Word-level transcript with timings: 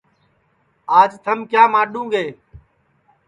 آج 0.99 1.11
تھم 1.23 1.39
کیا 1.51 1.63
ماڈؔوں 1.73 2.07
گے 2.11 2.25